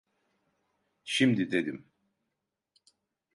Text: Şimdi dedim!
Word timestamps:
Şimdi 1.03 1.51
dedim! 1.51 1.85